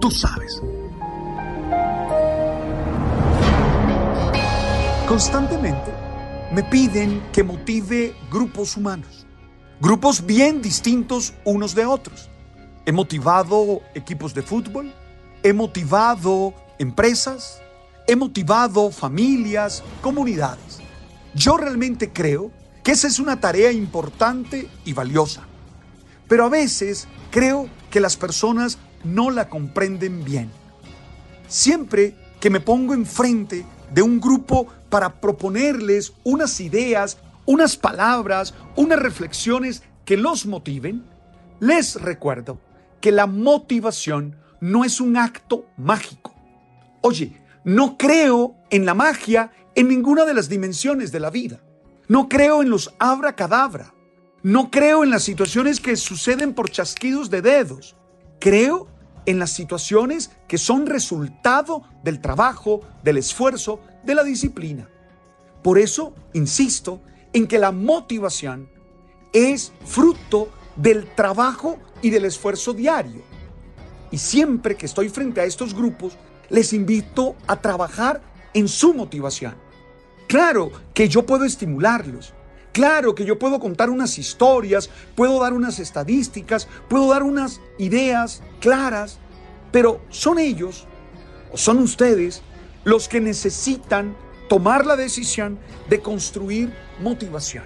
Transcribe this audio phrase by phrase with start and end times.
[0.00, 0.62] Tú sabes.
[5.06, 5.92] Constantemente
[6.52, 9.26] me piden que motive grupos humanos,
[9.80, 12.30] grupos bien distintos unos de otros.
[12.86, 14.92] He motivado equipos de fútbol,
[15.42, 17.60] he motivado empresas,
[18.06, 20.78] he motivado familias, comunidades.
[21.34, 22.50] Yo realmente creo
[22.82, 25.42] que esa es una tarea importante y valiosa.
[26.26, 30.50] Pero a veces creo que las personas no la comprenden bien.
[31.48, 38.98] Siempre que me pongo enfrente de un grupo para proponerles unas ideas, unas palabras, unas
[38.98, 41.04] reflexiones que los motiven,
[41.60, 42.58] les recuerdo
[43.00, 46.34] que la motivación no es un acto mágico.
[47.02, 51.60] Oye, no creo en la magia en ninguna de las dimensiones de la vida.
[52.08, 53.94] No creo en los abracadabra.
[54.42, 57.96] No creo en las situaciones que suceden por chasquidos de dedos.
[58.40, 58.88] Creo
[59.26, 64.88] en las situaciones que son resultado del trabajo, del esfuerzo, de la disciplina.
[65.62, 67.00] Por eso insisto
[67.32, 68.68] en que la motivación
[69.32, 73.22] es fruto del trabajo y del esfuerzo diario.
[74.10, 76.16] Y siempre que estoy frente a estos grupos,
[76.48, 78.22] les invito a trabajar
[78.54, 79.54] en su motivación.
[80.26, 82.32] Claro que yo puedo estimularlos.
[82.72, 88.42] Claro que yo puedo contar unas historias, puedo dar unas estadísticas, puedo dar unas ideas
[88.60, 89.18] claras,
[89.72, 90.86] pero son ellos,
[91.52, 92.42] o son ustedes,
[92.84, 94.16] los que necesitan
[94.48, 95.58] tomar la decisión
[95.88, 97.64] de construir motivación.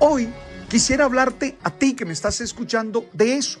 [0.00, 0.28] Hoy
[0.68, 3.60] quisiera hablarte a ti que me estás escuchando de eso,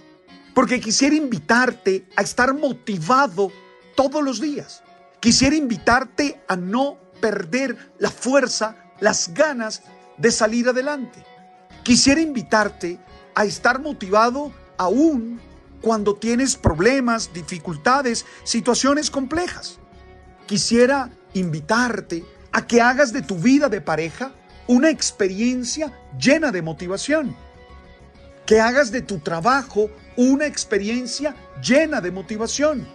[0.54, 3.52] porque quisiera invitarte a estar motivado
[3.94, 4.82] todos los días.
[5.20, 9.82] Quisiera invitarte a no perder la fuerza, las ganas
[10.16, 11.24] de salir adelante.
[11.82, 12.98] Quisiera invitarte
[13.34, 15.40] a estar motivado aún
[15.80, 19.78] cuando tienes problemas, dificultades, situaciones complejas.
[20.46, 24.32] Quisiera invitarte a que hagas de tu vida de pareja
[24.66, 27.36] una experiencia llena de motivación.
[28.46, 32.86] Que hagas de tu trabajo una experiencia llena de motivación.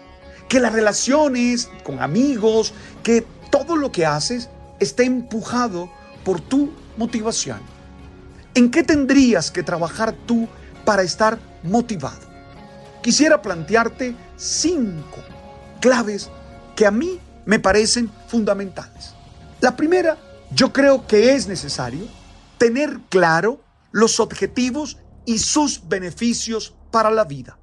[0.47, 2.73] Que las relaciones con amigos,
[3.03, 5.91] que todo lo que haces esté empujado
[6.27, 7.61] por tu motivación.
[8.53, 10.49] ¿En qué tendrías que trabajar tú
[10.83, 12.19] para estar motivado?
[13.01, 15.23] Quisiera plantearte cinco
[15.79, 16.29] claves
[16.75, 19.13] que a mí me parecen fundamentales.
[19.61, 20.17] La primera,
[20.51, 22.05] yo creo que es necesario
[22.57, 23.61] tener claro
[23.93, 27.57] los objetivos y sus beneficios para la vida.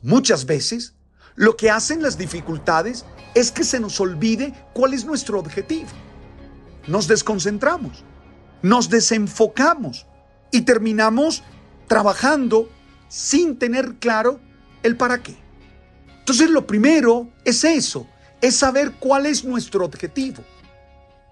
[0.00, 0.94] Muchas veces,
[1.34, 5.90] lo que hacen las dificultades es que se nos olvide cuál es nuestro objetivo.
[6.86, 8.04] Nos desconcentramos,
[8.62, 10.06] nos desenfocamos
[10.50, 11.42] y terminamos
[11.88, 12.68] trabajando
[13.08, 14.40] sin tener claro
[14.82, 15.36] el para qué.
[16.20, 18.06] Entonces lo primero es eso,
[18.40, 20.42] es saber cuál es nuestro objetivo.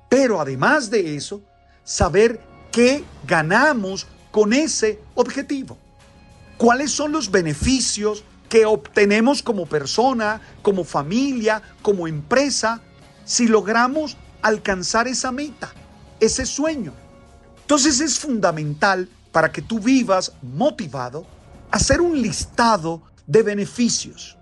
[0.08, 1.42] Pero además de eso,
[1.82, 2.40] saber
[2.70, 5.78] qué ganamos con ese objetivo.
[6.56, 12.80] ¿Cuáles son los beneficios que obtenemos como persona, como familia, como empresa,
[13.24, 15.72] si logramos alcanzar esa meta,
[16.20, 16.92] ese sueño?
[17.62, 21.26] Entonces es fundamental para que tú vivas motivado
[21.70, 24.38] hacer un listado de beneficios.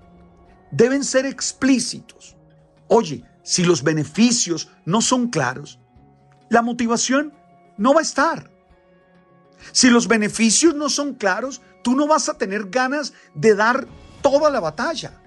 [0.71, 2.35] deben ser explícitos.
[2.89, 5.79] Oye, si los beneficios no son claros,
[6.49, 7.33] la motivación
[7.77, 8.51] no va a estar.
[9.73, 13.87] Si los beneficios no son claros, tú no vas a tener ganas de dar
[14.23, 15.21] toda la batalla.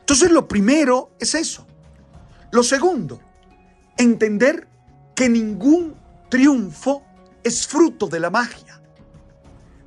[0.00, 1.66] Entonces lo primero es eso.
[2.52, 3.20] Lo segundo,
[3.96, 4.68] entender
[5.14, 5.94] que ningún
[6.28, 7.02] triunfo
[7.44, 8.80] es fruto de la magia.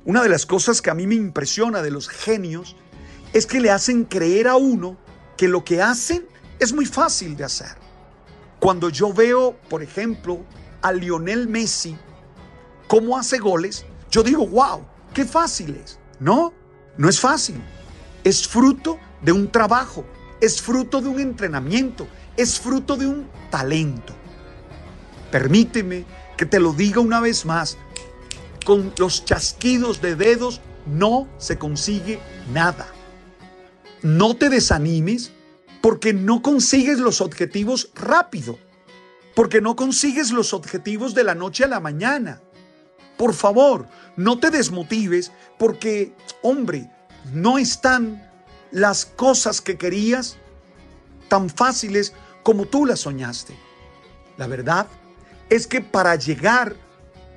[0.04, 2.76] Una de las cosas que a mí me impresiona de los genios
[3.32, 4.96] es que le hacen creer a uno
[5.36, 6.26] que lo que hacen
[6.58, 7.76] es muy fácil de hacer.
[8.60, 10.44] Cuando yo veo, por ejemplo,
[10.80, 11.96] a Lionel Messi,
[12.86, 15.98] cómo hace goles, yo digo, wow, qué fácil es.
[16.20, 16.52] No,
[16.96, 17.60] no es fácil.
[18.24, 20.04] Es fruto de un trabajo,
[20.40, 24.14] es fruto de un entrenamiento, es fruto de un talento.
[25.30, 26.04] Permíteme
[26.36, 27.78] que te lo diga una vez más,
[28.64, 32.20] con los chasquidos de dedos no se consigue
[32.52, 32.86] nada.
[34.02, 35.32] No te desanimes
[35.80, 38.58] porque no consigues los objetivos rápido,
[39.34, 42.40] porque no consigues los objetivos de la noche a la mañana.
[43.16, 43.86] Por favor,
[44.16, 46.12] no te desmotives porque,
[46.42, 46.90] hombre,
[47.32, 48.30] no están
[48.70, 50.36] las cosas que querías
[51.28, 52.12] tan fáciles
[52.46, 53.56] como tú las soñaste.
[54.36, 54.86] La verdad
[55.50, 56.76] es que para llegar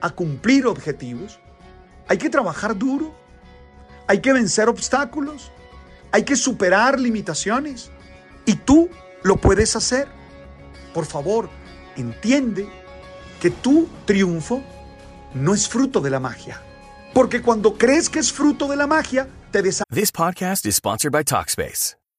[0.02, 1.40] a cumplir objetivos
[2.08, 3.16] hay que trabajar duro,
[4.06, 5.52] hay que vencer obstáculos,
[6.12, 7.90] hay que superar limitaciones
[8.46, 8.88] y tú
[9.24, 10.08] lo puedes hacer.
[10.94, 11.50] Por favor,
[11.96, 12.70] entiende
[13.42, 14.62] que tu triunfo
[15.34, 16.62] no es fruto de la magia.
[17.16, 21.24] Porque cuando crees que es fruto de la magia, te This podcast is sponsored by
[21.24, 21.99] Talkspace.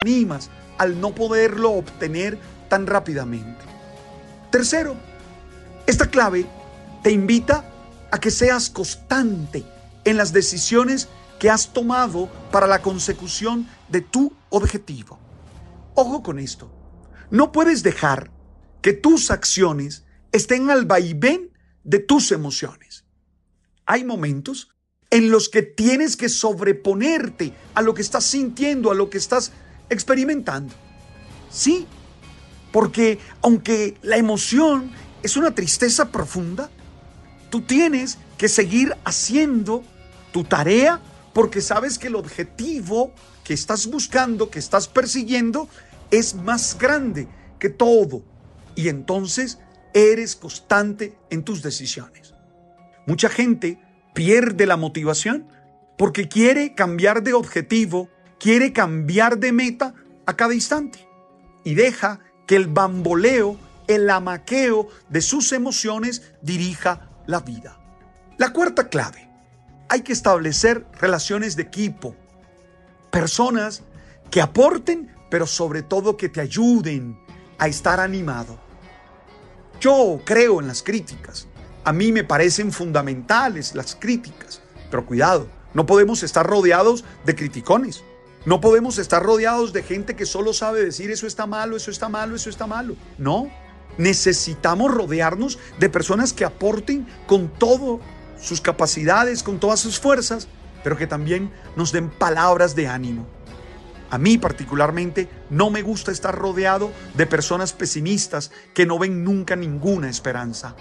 [0.00, 0.48] Animas
[0.78, 3.64] al no poderlo obtener tan rápidamente.
[4.48, 4.94] Tercero,
[5.88, 6.46] esta clave
[7.02, 7.68] te invita
[8.12, 9.64] a que seas constante
[10.04, 11.08] en las decisiones
[11.40, 15.18] que has tomado para la consecución de tu objetivo.
[15.96, 16.70] Ojo con esto.
[17.32, 18.30] No puedes dejar
[18.82, 21.50] que tus acciones estén al vaivén
[21.82, 23.04] de tus emociones.
[23.84, 24.68] Hay momentos
[25.10, 29.50] en los que tienes que sobreponerte a lo que estás sintiendo, a lo que estás
[29.90, 30.74] experimentando.
[31.50, 31.86] Sí,
[32.72, 34.90] porque aunque la emoción
[35.22, 36.70] es una tristeza profunda,
[37.50, 39.82] tú tienes que seguir haciendo
[40.32, 41.00] tu tarea
[41.32, 43.12] porque sabes que el objetivo
[43.44, 45.68] que estás buscando, que estás persiguiendo,
[46.10, 48.22] es más grande que todo.
[48.74, 49.58] Y entonces
[49.94, 52.34] eres constante en tus decisiones.
[53.06, 53.80] Mucha gente
[54.14, 55.48] pierde la motivación
[55.96, 59.94] porque quiere cambiar de objetivo, quiere cambiar de meta
[60.26, 61.08] a cada instante
[61.64, 67.78] y deja que el bamboleo, el amaqueo de sus emociones dirija la vida.
[68.38, 69.28] La cuarta clave,
[69.88, 72.14] hay que establecer relaciones de equipo,
[73.10, 73.82] personas
[74.30, 77.18] que aporten, pero sobre todo que te ayuden
[77.58, 78.58] a estar animado.
[79.80, 81.48] Yo creo en las críticas.
[81.84, 84.60] A mí me parecen fundamentales las críticas.
[84.90, 88.02] Pero cuidado, no podemos estar rodeados de criticones.
[88.48, 92.08] No podemos estar rodeados de gente que solo sabe decir eso está malo, eso está
[92.08, 92.96] malo, eso está malo.
[93.18, 93.50] No,
[93.98, 98.00] necesitamos rodearnos de personas que aporten con todo
[98.40, 100.48] sus capacidades, con todas sus fuerzas,
[100.82, 103.26] pero que también nos den palabras de ánimo.
[104.08, 109.56] A mí particularmente no me gusta estar rodeado de personas pesimistas que no ven nunca
[109.56, 110.74] ninguna esperanza.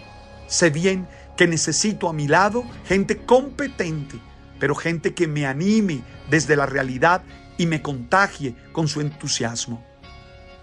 [0.47, 1.05] Sé bien
[1.36, 4.21] que necesito a mi lado gente competente,
[4.57, 7.24] pero gente que me anime desde la realidad
[7.57, 9.83] y me contagie con su entusiasmo.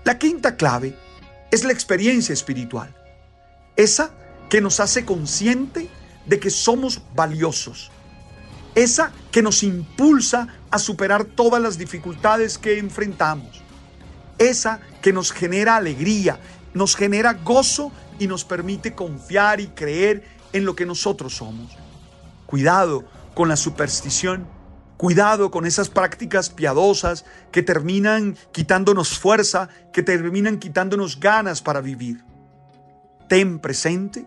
[0.05, 0.97] La quinta clave
[1.51, 2.95] es la experiencia espiritual,
[3.77, 4.11] esa
[4.49, 5.89] que nos hace consciente
[6.27, 7.91] de que somos valiosos,
[8.75, 13.63] esa que nos impulsa a superar todas las dificultades que enfrentamos,
[14.39, 16.39] esa que nos genera alegría,
[16.73, 21.73] nos genera gozo y nos permite confiar y creer en lo que nosotros somos.
[22.47, 24.47] Cuidado con la superstición,
[24.97, 32.25] cuidado con esas prácticas piadosas que terminan quitándonos fuerza, que terminan quitándonos ganas para vivir.
[33.29, 34.27] Ten presente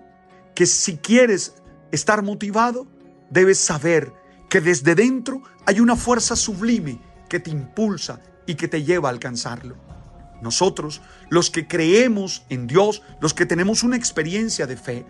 [0.55, 1.55] que si quieres
[1.91, 2.88] estar motivado,
[3.29, 4.13] debes saber
[4.50, 9.12] que desde dentro hay una fuerza sublime que te impulsa y que te lleva a
[9.12, 9.75] alcanzarlo.
[10.41, 15.05] Nosotros, los que creemos en Dios, los que tenemos una experiencia de fe,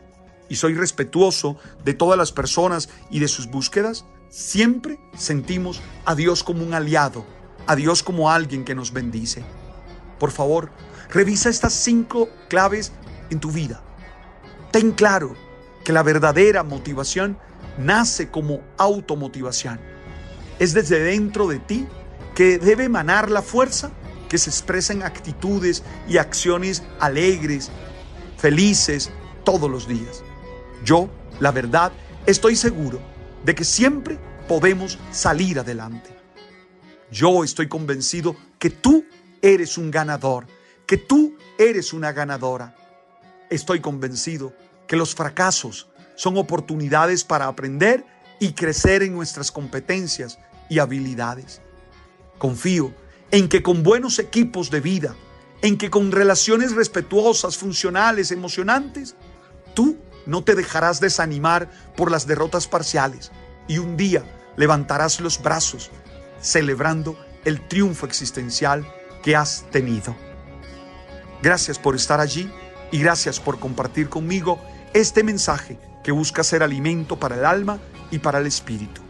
[0.49, 6.43] y soy respetuoso de todas las personas y de sus búsquedas, siempre sentimos a Dios
[6.43, 7.25] como un aliado,
[7.65, 9.43] a Dios como alguien que nos bendice.
[10.19, 10.72] Por favor,
[11.10, 12.91] revisa estas cinco claves
[13.29, 13.81] en tu vida.
[14.72, 15.36] Ten claro
[15.84, 17.38] que la verdadera motivación
[17.77, 19.79] nace como automotivación.
[20.60, 21.88] Es desde dentro de ti
[22.36, 23.91] que debe emanar la fuerza
[24.29, 27.72] que se expresa en actitudes y acciones alegres,
[28.38, 29.10] felices
[29.46, 30.24] todos los días.
[30.84, 31.91] Yo, la verdad,
[32.25, 33.00] estoy seguro
[33.44, 36.10] de que siempre podemos salir adelante.
[37.12, 39.06] Yo estoy convencido que tú
[39.41, 40.48] eres un ganador,
[40.86, 42.75] que tú eres una ganadora.
[43.50, 44.53] Estoy convencido
[44.88, 48.06] que los fracasos son oportunidades para aprender
[48.39, 50.39] y crecer en nuestras competencias
[50.70, 51.62] y habilidades.
[52.38, 52.94] Confío
[53.32, 55.15] en que con buenos equipos de vida,
[55.62, 59.15] en que con relaciones respetuosas, funcionales, emocionantes,
[59.74, 63.31] tú no te dejarás desanimar por las derrotas parciales
[63.67, 64.24] y un día
[64.55, 65.89] levantarás los brazos
[66.39, 68.86] celebrando el triunfo existencial
[69.24, 70.15] que has tenido.
[71.41, 72.51] Gracias por estar allí
[72.91, 74.60] y gracias por compartir conmigo
[74.93, 77.79] este mensaje que busca ser alimento para el alma
[78.12, 79.01] y para el espíritu.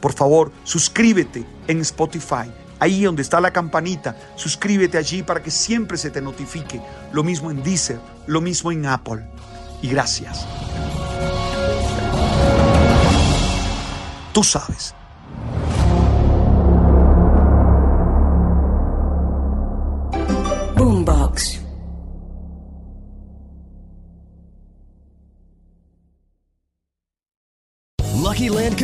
[0.00, 5.96] Por favor, suscríbete en Spotify Ahí donde está la campanita, suscríbete allí para que siempre
[5.96, 6.80] se te notifique.
[7.12, 9.26] Lo mismo en Deezer, lo mismo en Apple.
[9.82, 10.46] Y gracias.
[14.32, 14.94] Tú sabes.